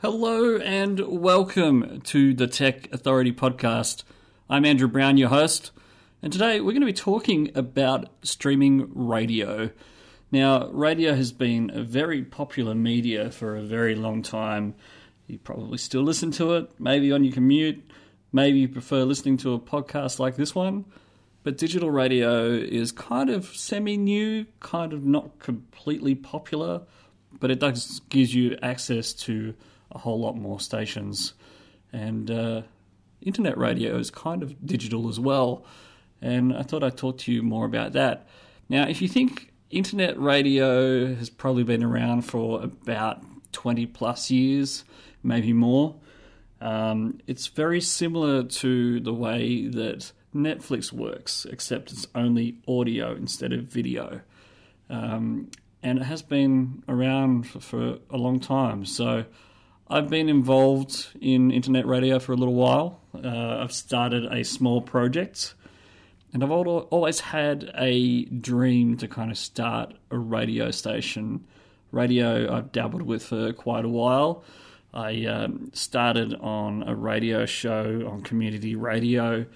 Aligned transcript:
Hello 0.00 0.58
and 0.58 1.00
welcome 1.00 2.02
to 2.02 2.34
the 2.34 2.46
Tech 2.46 2.92
Authority 2.92 3.32
podcast. 3.32 4.04
I'm 4.46 4.66
Andrew 4.66 4.88
Brown, 4.88 5.16
your 5.16 5.30
host, 5.30 5.70
and 6.20 6.30
today 6.30 6.60
we're 6.60 6.72
going 6.72 6.82
to 6.82 6.86
be 6.86 6.92
talking 6.92 7.50
about 7.54 8.10
streaming 8.20 8.90
radio. 8.94 9.70
Now, 10.30 10.68
radio 10.68 11.14
has 11.14 11.32
been 11.32 11.70
a 11.72 11.82
very 11.82 12.22
popular 12.22 12.74
media 12.74 13.30
for 13.30 13.56
a 13.56 13.62
very 13.62 13.94
long 13.94 14.20
time. 14.20 14.74
You 15.28 15.38
probably 15.38 15.78
still 15.78 16.02
listen 16.02 16.30
to 16.32 16.56
it, 16.56 16.78
maybe 16.78 17.10
on 17.10 17.24
your 17.24 17.32
commute, 17.32 17.82
maybe 18.34 18.58
you 18.58 18.68
prefer 18.68 19.02
listening 19.04 19.38
to 19.38 19.54
a 19.54 19.58
podcast 19.58 20.18
like 20.18 20.36
this 20.36 20.54
one. 20.54 20.84
But 21.42 21.56
digital 21.56 21.90
radio 21.90 22.48
is 22.50 22.92
kind 22.92 23.30
of 23.30 23.46
semi 23.46 23.96
new, 23.96 24.44
kind 24.60 24.92
of 24.92 25.06
not 25.06 25.38
completely 25.38 26.14
popular, 26.14 26.82
but 27.40 27.50
it 27.50 27.60
does 27.60 28.02
gives 28.10 28.34
you 28.34 28.58
access 28.60 29.14
to 29.14 29.54
a 29.96 29.98
whole 29.98 30.20
lot 30.20 30.36
more 30.36 30.60
stations. 30.60 31.32
And 31.92 32.30
uh, 32.30 32.62
internet 33.22 33.56
radio 33.56 33.96
is 33.96 34.10
kind 34.10 34.42
of 34.42 34.64
digital 34.64 35.08
as 35.08 35.18
well. 35.18 35.64
And 36.20 36.54
I 36.54 36.62
thought 36.62 36.84
I'd 36.84 36.96
talk 36.96 37.18
to 37.18 37.32
you 37.32 37.42
more 37.42 37.64
about 37.64 37.92
that. 37.92 38.28
Now, 38.68 38.86
if 38.86 39.00
you 39.00 39.08
think 39.08 39.52
internet 39.70 40.20
radio 40.20 41.14
has 41.14 41.30
probably 41.30 41.64
been 41.64 41.82
around 41.82 42.22
for 42.22 42.62
about 42.62 43.22
20 43.52 43.86
plus 43.86 44.30
years, 44.30 44.84
maybe 45.22 45.52
more, 45.52 45.96
um, 46.60 47.18
it's 47.26 47.46
very 47.46 47.80
similar 47.80 48.42
to 48.42 49.00
the 49.00 49.14
way 49.14 49.66
that 49.66 50.12
Netflix 50.34 50.92
works, 50.92 51.46
except 51.46 51.90
it's 51.90 52.06
only 52.14 52.58
audio 52.68 53.14
instead 53.14 53.52
of 53.52 53.64
video. 53.64 54.20
Um, 54.90 55.50
and 55.82 55.98
it 55.98 56.04
has 56.04 56.20
been 56.20 56.82
around 56.86 57.48
for, 57.48 57.60
for 57.60 57.98
a 58.10 58.16
long 58.16 58.40
time. 58.40 58.84
So 58.84 59.24
I've 59.88 60.10
been 60.10 60.28
involved 60.28 61.06
in 61.20 61.52
internet 61.52 61.86
radio 61.86 62.18
for 62.18 62.32
a 62.32 62.36
little 62.36 62.54
while. 62.54 63.00
Uh, 63.14 63.58
I've 63.62 63.72
started 63.72 64.24
a 64.24 64.42
small 64.42 64.80
project, 64.80 65.54
and 66.32 66.42
I've 66.42 66.50
always 66.50 67.20
had 67.20 67.70
a 67.76 68.24
dream 68.24 68.96
to 68.96 69.06
kind 69.06 69.30
of 69.30 69.38
start 69.38 69.94
a 70.10 70.18
radio 70.18 70.72
station. 70.72 71.46
Radio 71.92 72.52
I've 72.52 72.72
dabbled 72.72 73.02
with 73.02 73.24
for 73.26 73.52
quite 73.52 73.84
a 73.84 73.88
while. 73.88 74.42
I 74.92 75.24
um, 75.26 75.70
started 75.72 76.34
on 76.34 76.82
a 76.88 76.94
radio 76.96 77.46
show 77.46 78.08
on 78.10 78.22
community 78.22 78.74
radio 78.74 79.46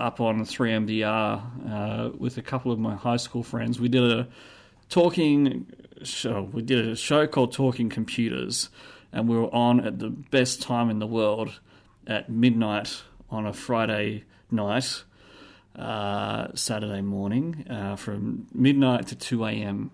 up 0.00 0.20
on 0.20 0.40
3MDR 0.40 1.70
uh, 1.70 2.10
with 2.18 2.36
a 2.36 2.42
couple 2.42 2.72
of 2.72 2.80
my 2.80 2.96
high 2.96 3.16
school 3.16 3.44
friends. 3.44 3.78
We 3.78 3.88
did 3.88 4.02
a 4.02 4.26
talking 4.88 5.66
show. 6.02 6.48
We 6.52 6.62
did 6.62 6.88
a 6.88 6.96
show 6.96 7.28
called 7.28 7.52
Talking 7.52 7.88
Computers 7.88 8.70
and 9.12 9.28
we 9.28 9.36
were 9.36 9.52
on 9.54 9.80
at 9.80 9.98
the 9.98 10.10
best 10.10 10.62
time 10.62 10.90
in 10.90 10.98
the 10.98 11.06
world 11.06 11.60
at 12.06 12.30
midnight 12.30 13.02
on 13.30 13.46
a 13.46 13.52
Friday 13.52 14.24
night, 14.50 15.04
uh, 15.76 16.48
Saturday 16.54 17.02
morning, 17.02 17.66
uh, 17.68 17.96
from 17.96 18.46
midnight 18.52 19.06
to 19.08 19.14
2 19.14 19.44
a.m. 19.44 19.90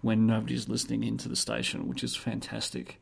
when 0.00 0.26
nobody's 0.26 0.68
listening 0.68 1.04
into 1.04 1.28
the 1.28 1.36
station, 1.36 1.88
which 1.88 2.02
is 2.02 2.16
fantastic. 2.16 3.00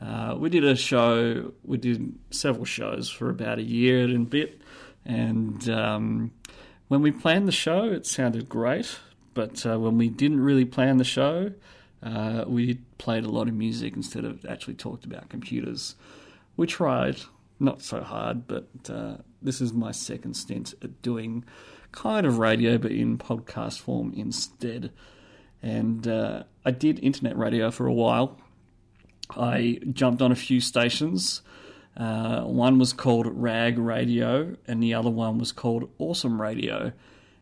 Uh, 0.00 0.34
we 0.36 0.50
did 0.50 0.64
a 0.64 0.74
show, 0.74 1.52
we 1.64 1.78
did 1.78 2.12
several 2.30 2.64
shows 2.64 3.08
for 3.08 3.30
about 3.30 3.58
a 3.58 3.62
year 3.62 4.02
and 4.04 4.26
a 4.26 4.30
bit, 4.30 4.60
and 5.04 5.68
um, 5.70 6.32
when 6.88 7.02
we 7.02 7.12
planned 7.12 7.46
the 7.46 7.52
show, 7.52 7.84
it 7.84 8.04
sounded 8.04 8.48
great, 8.48 8.98
but 9.34 9.64
uh, 9.64 9.78
when 9.78 9.96
we 9.96 10.08
didn't 10.08 10.40
really 10.40 10.64
plan 10.64 10.98
the 10.98 11.04
show, 11.04 11.52
uh, 12.02 12.44
we 12.46 12.74
played 12.98 13.24
a 13.24 13.28
lot 13.28 13.48
of 13.48 13.54
music 13.54 13.94
instead 13.94 14.24
of 14.24 14.44
actually 14.44 14.74
talked 14.74 15.04
about 15.04 15.28
computers. 15.28 15.94
We 16.56 16.66
tried, 16.66 17.20
not 17.60 17.82
so 17.82 18.02
hard, 18.02 18.46
but 18.46 18.68
uh, 18.88 19.16
this 19.40 19.60
is 19.60 19.72
my 19.72 19.92
second 19.92 20.34
stint 20.34 20.74
at 20.82 21.00
doing 21.02 21.44
kind 21.92 22.26
of 22.26 22.38
radio, 22.38 22.78
but 22.78 22.90
in 22.90 23.18
podcast 23.18 23.78
form 23.80 24.12
instead. 24.16 24.90
And 25.62 26.08
uh, 26.08 26.42
I 26.64 26.72
did 26.72 26.98
internet 27.00 27.36
radio 27.36 27.70
for 27.70 27.86
a 27.86 27.92
while. 27.92 28.36
I 29.36 29.78
jumped 29.92 30.20
on 30.20 30.32
a 30.32 30.36
few 30.36 30.60
stations. 30.60 31.42
Uh, 31.96 32.42
one 32.42 32.78
was 32.78 32.92
called 32.92 33.26
Rag 33.26 33.78
Radio, 33.78 34.56
and 34.66 34.82
the 34.82 34.94
other 34.94 35.10
one 35.10 35.38
was 35.38 35.52
called 35.52 35.90
Awesome 35.98 36.40
Radio. 36.40 36.92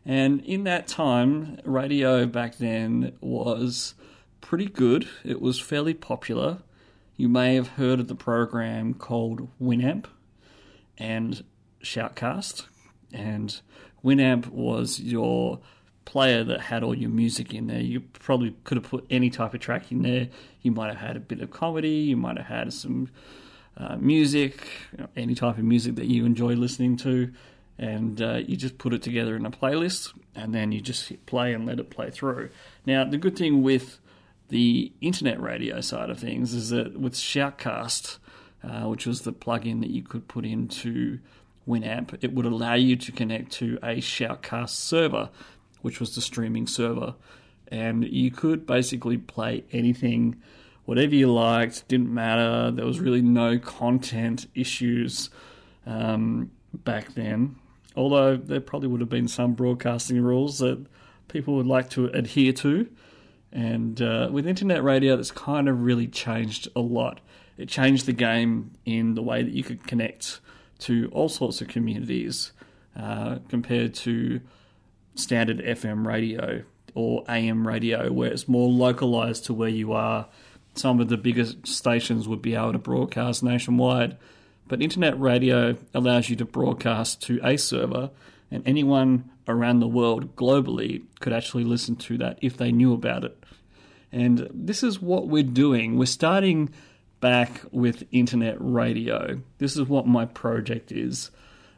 And 0.05 0.41
in 0.41 0.65
that 0.65 0.87
time, 0.87 1.59
radio 1.63 2.25
back 2.25 2.57
then 2.57 3.13
was 3.21 3.95
pretty 4.41 4.65
good. 4.65 5.07
It 5.23 5.41
was 5.41 5.59
fairly 5.59 5.93
popular. 5.93 6.59
You 7.15 7.29
may 7.29 7.55
have 7.55 7.69
heard 7.69 7.99
of 7.99 8.07
the 8.07 8.15
program 8.15 8.93
called 8.93 9.47
Winamp 9.61 10.05
and 10.97 11.43
Shoutcast. 11.83 12.65
And 13.13 13.59
Winamp 14.03 14.47
was 14.47 14.99
your 14.99 15.59
player 16.05 16.43
that 16.43 16.61
had 16.61 16.83
all 16.83 16.95
your 16.95 17.09
music 17.09 17.53
in 17.53 17.67
there. 17.67 17.79
You 17.79 18.01
probably 18.01 18.55
could 18.63 18.77
have 18.77 18.89
put 18.89 19.05
any 19.09 19.29
type 19.29 19.53
of 19.53 19.59
track 19.59 19.91
in 19.91 20.01
there. 20.01 20.29
You 20.61 20.71
might 20.71 20.87
have 20.87 20.97
had 20.97 21.15
a 21.15 21.19
bit 21.19 21.41
of 21.41 21.51
comedy, 21.51 21.89
you 21.89 22.17
might 22.17 22.37
have 22.37 22.47
had 22.47 22.73
some 22.73 23.09
uh, 23.77 23.97
music, 23.97 24.67
any 25.15 25.35
type 25.35 25.57
of 25.57 25.63
music 25.63 25.95
that 25.95 26.07
you 26.07 26.25
enjoy 26.25 26.53
listening 26.53 26.97
to, 26.97 27.31
and 27.77 28.21
uh, 28.21 28.41
you 28.45 28.57
just 28.57 28.77
put 28.77 28.93
it 28.93 29.01
together 29.01 29.35
in 29.35 29.45
a 29.45 29.51
playlist 29.51 30.13
and 30.35 30.53
then 30.53 30.71
you 30.71 30.81
just 30.81 31.07
hit 31.09 31.25
play 31.25 31.53
and 31.53 31.65
let 31.65 31.79
it 31.79 31.89
play 31.89 32.09
through. 32.09 32.49
Now, 32.85 33.03
the 33.03 33.17
good 33.17 33.37
thing 33.37 33.63
with 33.63 33.99
the 34.51 34.91
internet 34.99 35.41
radio 35.41 35.79
side 35.79 36.09
of 36.09 36.19
things 36.19 36.53
is 36.53 36.69
that 36.69 36.99
with 36.99 37.13
Shoutcast, 37.13 38.17
uh, 38.63 38.83
which 38.83 39.07
was 39.07 39.21
the 39.21 39.31
plugin 39.31 39.79
that 39.79 39.89
you 39.89 40.03
could 40.03 40.27
put 40.27 40.45
into 40.45 41.19
Winamp, 41.67 42.17
it 42.21 42.33
would 42.33 42.45
allow 42.45 42.73
you 42.73 42.97
to 42.97 43.11
connect 43.13 43.53
to 43.53 43.79
a 43.81 43.95
Shoutcast 43.95 44.71
server, 44.71 45.29
which 45.81 46.01
was 46.01 46.15
the 46.15 46.21
streaming 46.21 46.67
server. 46.67 47.15
And 47.69 48.03
you 48.03 48.29
could 48.29 48.67
basically 48.67 49.17
play 49.17 49.63
anything, 49.71 50.41
whatever 50.83 51.15
you 51.15 51.31
liked, 51.31 51.87
didn't 51.87 52.13
matter. 52.13 52.71
There 52.71 52.85
was 52.85 52.99
really 52.99 53.21
no 53.21 53.57
content 53.57 54.47
issues 54.53 55.29
um, 55.85 56.51
back 56.73 57.13
then. 57.13 57.55
Although 57.95 58.35
there 58.35 58.59
probably 58.59 58.89
would 58.89 58.99
have 58.99 59.09
been 59.09 59.29
some 59.29 59.53
broadcasting 59.53 60.21
rules 60.21 60.59
that 60.59 60.85
people 61.29 61.55
would 61.55 61.67
like 61.67 61.89
to 61.91 62.07
adhere 62.07 62.51
to. 62.51 62.89
And 63.51 64.01
uh, 64.01 64.29
with 64.31 64.47
internet 64.47 64.83
radio, 64.83 65.17
that's 65.17 65.31
kind 65.31 65.67
of 65.67 65.83
really 65.83 66.07
changed 66.07 66.67
a 66.75 66.79
lot. 66.79 67.19
It 67.57 67.67
changed 67.67 68.05
the 68.05 68.13
game 68.13 68.71
in 68.85 69.15
the 69.15 69.21
way 69.21 69.43
that 69.43 69.53
you 69.53 69.63
could 69.63 69.85
connect 69.85 70.39
to 70.79 71.09
all 71.11 71.29
sorts 71.29 71.61
of 71.61 71.67
communities 71.67 72.53
uh, 72.97 73.37
compared 73.49 73.93
to 73.93 74.41
standard 75.15 75.59
FM 75.59 76.05
radio 76.05 76.63
or 76.93 77.23
AM 77.29 77.67
radio, 77.67 78.11
where 78.11 78.31
it's 78.31 78.47
more 78.47 78.69
localized 78.69 79.45
to 79.45 79.53
where 79.53 79.69
you 79.69 79.93
are. 79.93 80.27
Some 80.75 80.99
of 80.99 81.09
the 81.09 81.17
biggest 81.17 81.67
stations 81.67 82.27
would 82.27 82.41
be 82.41 82.55
able 82.55 82.73
to 82.73 82.79
broadcast 82.79 83.43
nationwide, 83.43 84.17
but 84.67 84.81
internet 84.81 85.19
radio 85.19 85.77
allows 85.93 86.29
you 86.29 86.35
to 86.37 86.45
broadcast 86.45 87.21
to 87.23 87.39
a 87.43 87.57
server, 87.57 88.09
and 88.49 88.65
anyone 88.65 89.29
around 89.51 89.79
the 89.79 89.87
world 89.87 90.35
globally 90.35 91.03
could 91.19 91.33
actually 91.33 91.63
listen 91.63 91.95
to 91.95 92.17
that 92.17 92.39
if 92.41 92.57
they 92.57 92.71
knew 92.71 92.93
about 92.93 93.23
it. 93.23 93.37
And 94.11 94.49
this 94.53 94.83
is 94.83 95.01
what 95.01 95.27
we're 95.27 95.43
doing. 95.43 95.97
We're 95.97 96.05
starting 96.05 96.69
back 97.21 97.61
with 97.71 98.03
internet 98.11 98.57
radio. 98.59 99.41
This 99.59 99.77
is 99.77 99.87
what 99.87 100.07
my 100.07 100.25
project 100.25 100.91
is. 100.91 101.31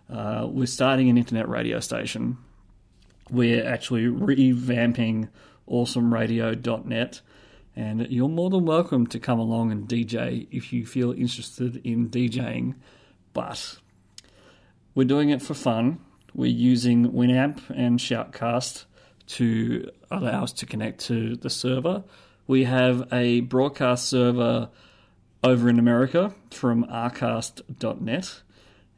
Uh, 0.09 0.47
we're 0.49 0.65
starting 0.65 1.09
an 1.09 1.17
internet 1.17 1.47
radio 1.47 1.79
station. 1.79 2.37
We're 3.29 3.67
actually 3.67 4.05
revamping 4.05 5.29
awesomeradio.net. 5.69 7.21
And 7.75 8.07
you're 8.09 8.29
more 8.29 8.49
than 8.49 8.65
welcome 8.65 9.07
to 9.07 9.19
come 9.19 9.39
along 9.39 9.71
and 9.71 9.87
DJ 9.87 10.47
if 10.51 10.71
you 10.71 10.85
feel 10.85 11.11
interested 11.11 11.77
in 11.83 12.09
DJing. 12.09 12.75
But 13.33 13.77
we're 14.93 15.05
doing 15.05 15.29
it 15.29 15.41
for 15.41 15.53
fun. 15.53 15.99
We're 16.35 16.51
using 16.51 17.11
Winamp 17.11 17.61
and 17.69 17.99
Shoutcast 17.99 18.85
to 19.27 19.91
allow 20.09 20.43
us 20.43 20.51
to 20.53 20.65
connect 20.65 21.01
to 21.01 21.35
the 21.35 21.49
server. 21.49 22.03
We 22.47 22.63
have 22.63 23.07
a 23.13 23.41
broadcast 23.41 24.09
server 24.09 24.69
over 25.43 25.69
in 25.69 25.77
America 25.77 26.33
from 26.49 26.85
rcast.net, 26.85 28.41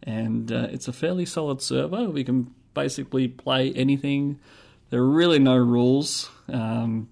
and 0.03 0.51
uh, 0.51 0.67
it's 0.71 0.87
a 0.87 0.93
fairly 0.93 1.25
solid 1.25 1.61
server. 1.61 2.09
We 2.09 2.23
can 2.23 2.53
basically 2.73 3.27
play 3.27 3.73
anything. 3.73 4.39
There 4.89 5.01
are 5.01 5.09
really 5.09 5.39
no 5.39 5.57
rules. 5.57 6.29
Um, 6.47 7.09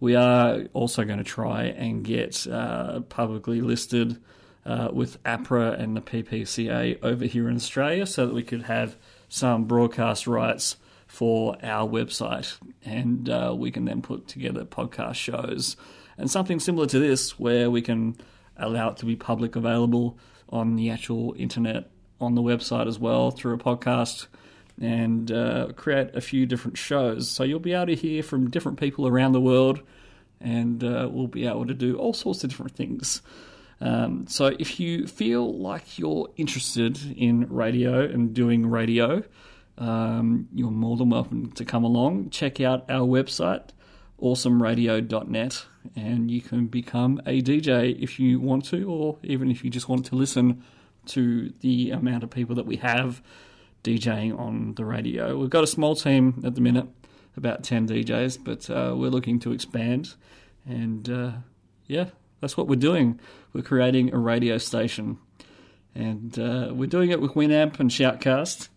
we 0.00 0.16
are 0.16 0.64
also 0.74 1.04
going 1.04 1.18
to 1.18 1.24
try 1.24 1.64
and 1.64 2.04
get 2.04 2.46
uh, 2.46 3.00
publicly 3.00 3.62
listed 3.62 4.20
uh, 4.66 4.90
with 4.92 5.22
APRA 5.22 5.80
and 5.80 5.96
the 5.96 6.02
PPCA 6.02 6.98
over 7.02 7.24
here 7.24 7.48
in 7.48 7.56
Australia 7.56 8.04
so 8.04 8.26
that 8.26 8.34
we 8.34 8.42
could 8.42 8.64
have 8.64 8.96
some 9.28 9.64
broadcast 9.64 10.26
rights 10.26 10.76
for 11.06 11.56
our 11.62 11.88
website, 11.88 12.56
and 12.84 13.28
uh, 13.28 13.54
we 13.56 13.70
can 13.70 13.84
then 13.84 14.02
put 14.02 14.28
together 14.28 14.64
podcast 14.64 15.14
shows 15.14 15.76
and 16.18 16.30
something 16.30 16.60
similar 16.60 16.86
to 16.86 16.98
this, 16.98 17.38
where 17.38 17.70
we 17.70 17.82
can 17.82 18.16
allow 18.56 18.90
it 18.90 18.96
to 18.98 19.06
be 19.06 19.16
public 19.16 19.56
available 19.56 20.18
on 20.48 20.76
the 20.76 20.90
actual 20.90 21.34
internet 21.38 21.90
on 22.20 22.34
the 22.34 22.42
website 22.42 22.86
as 22.86 22.98
well 22.98 23.30
through 23.30 23.54
a 23.54 23.58
podcast 23.58 24.26
and 24.80 25.30
uh, 25.32 25.68
create 25.76 26.14
a 26.14 26.20
few 26.20 26.46
different 26.46 26.78
shows. 26.78 27.28
So 27.28 27.44
you'll 27.44 27.60
be 27.60 27.72
able 27.72 27.86
to 27.86 27.94
hear 27.94 28.22
from 28.22 28.50
different 28.50 28.78
people 28.78 29.06
around 29.06 29.32
the 29.32 29.40
world 29.40 29.80
and 30.40 30.82
uh, 30.84 31.08
we'll 31.10 31.26
be 31.26 31.46
able 31.46 31.66
to 31.66 31.74
do 31.74 31.96
all 31.96 32.12
sorts 32.12 32.44
of 32.44 32.50
different 32.50 32.76
things. 32.76 33.22
Um, 33.80 34.26
so 34.26 34.46
if 34.58 34.80
you 34.80 35.06
feel 35.06 35.58
like 35.58 35.98
you're 35.98 36.28
interested 36.36 36.98
in 37.16 37.48
radio 37.50 38.00
and 38.00 38.32
doing 38.32 38.66
radio, 38.66 39.22
um, 39.78 40.48
you're 40.54 40.70
more 40.70 40.96
than 40.96 41.10
welcome 41.10 41.52
to 41.52 41.64
come 41.64 41.84
along. 41.84 42.30
Check 42.30 42.60
out 42.60 42.90
our 42.90 43.06
website, 43.06 43.70
awesomeradio.net, 44.20 45.66
and 45.94 46.30
you 46.30 46.40
can 46.40 46.66
become 46.66 47.20
a 47.26 47.42
DJ 47.42 48.00
if 48.02 48.18
you 48.18 48.40
want 48.40 48.64
to, 48.66 48.88
or 48.88 49.18
even 49.22 49.50
if 49.50 49.62
you 49.62 49.70
just 49.70 49.88
want 49.88 50.06
to 50.06 50.14
listen 50.14 50.62
to 51.06 51.52
the 51.60 51.90
amount 51.90 52.24
of 52.24 52.30
people 52.30 52.54
that 52.56 52.66
we 52.66 52.76
have 52.76 53.22
DJing 53.84 54.36
on 54.38 54.74
the 54.74 54.84
radio. 54.84 55.38
We've 55.38 55.50
got 55.50 55.62
a 55.62 55.68
small 55.68 55.94
team 55.94 56.42
at 56.44 56.54
the 56.54 56.60
minute, 56.60 56.88
about 57.36 57.62
10 57.62 57.88
DJs, 57.88 58.42
but 58.42 58.68
uh, 58.70 58.94
we're 58.96 59.10
looking 59.10 59.38
to 59.40 59.52
expand. 59.52 60.14
And 60.66 61.08
uh, 61.08 61.32
yeah, 61.86 62.06
that's 62.40 62.56
what 62.56 62.68
we're 62.68 62.76
doing. 62.76 63.20
We're 63.52 63.62
creating 63.62 64.12
a 64.12 64.18
radio 64.18 64.58
station. 64.58 65.18
And 65.94 66.38
uh, 66.38 66.70
we're 66.72 66.88
doing 66.88 67.10
it 67.10 67.20
with 67.20 67.32
Winamp 67.32 67.80
and 67.80 67.90
Shoutcast. 67.90 68.68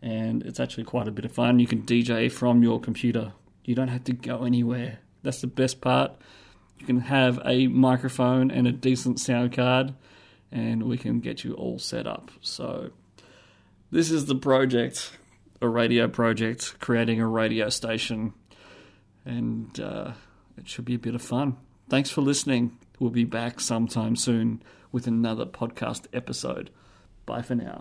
And 0.00 0.42
it's 0.44 0.60
actually 0.60 0.84
quite 0.84 1.08
a 1.08 1.10
bit 1.10 1.24
of 1.24 1.32
fun. 1.32 1.58
You 1.58 1.66
can 1.66 1.82
DJ 1.82 2.30
from 2.30 2.62
your 2.62 2.80
computer, 2.80 3.32
you 3.64 3.74
don't 3.74 3.88
have 3.88 4.04
to 4.04 4.12
go 4.12 4.44
anywhere. 4.44 5.00
That's 5.22 5.40
the 5.40 5.46
best 5.46 5.80
part. 5.80 6.12
You 6.78 6.86
can 6.86 7.00
have 7.00 7.40
a 7.44 7.66
microphone 7.66 8.50
and 8.50 8.66
a 8.66 8.72
decent 8.72 9.18
sound 9.18 9.52
card, 9.52 9.94
and 10.52 10.84
we 10.84 10.96
can 10.96 11.20
get 11.20 11.42
you 11.42 11.54
all 11.54 11.78
set 11.78 12.06
up. 12.06 12.30
So, 12.40 12.92
this 13.90 14.12
is 14.12 14.26
the 14.26 14.36
project 14.36 15.10
a 15.60 15.68
radio 15.68 16.08
project, 16.08 16.78
creating 16.78 17.20
a 17.20 17.26
radio 17.26 17.68
station, 17.68 18.32
and 19.24 19.78
uh, 19.80 20.12
it 20.56 20.68
should 20.68 20.84
be 20.84 20.94
a 20.94 20.98
bit 20.98 21.14
of 21.14 21.22
fun. 21.22 21.56
Thanks 21.88 22.10
for 22.10 22.20
listening. 22.20 22.76
We'll 22.98 23.10
be 23.10 23.24
back 23.24 23.60
sometime 23.60 24.14
soon 24.14 24.62
with 24.92 25.06
another 25.06 25.46
podcast 25.46 26.06
episode. 26.12 26.70
Bye 27.24 27.42
for 27.42 27.54
now. 27.54 27.76